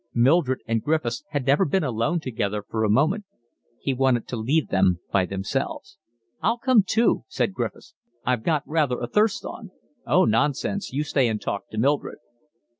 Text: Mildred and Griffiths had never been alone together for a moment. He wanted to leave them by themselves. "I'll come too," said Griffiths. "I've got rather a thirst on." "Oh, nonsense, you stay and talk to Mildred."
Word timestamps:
Mildred 0.15 0.61
and 0.65 0.81
Griffiths 0.81 1.23
had 1.29 1.45
never 1.45 1.63
been 1.63 1.83
alone 1.83 2.19
together 2.19 2.63
for 2.63 2.83
a 2.83 2.89
moment. 2.89 3.23
He 3.79 3.93
wanted 3.93 4.27
to 4.29 4.35
leave 4.35 4.69
them 4.69 4.99
by 5.11 5.27
themselves. 5.27 5.99
"I'll 6.41 6.57
come 6.57 6.81
too," 6.81 7.23
said 7.27 7.53
Griffiths. 7.53 7.93
"I've 8.25 8.41
got 8.41 8.63
rather 8.67 8.99
a 8.99 9.05
thirst 9.05 9.45
on." 9.45 9.69
"Oh, 10.07 10.25
nonsense, 10.25 10.91
you 10.91 11.03
stay 11.03 11.27
and 11.27 11.39
talk 11.39 11.69
to 11.69 11.77
Mildred." 11.77 12.17